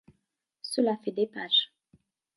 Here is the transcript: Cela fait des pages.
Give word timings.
Cela 0.63 0.97
fait 0.97 1.11
des 1.11 1.27
pages. 1.27 1.71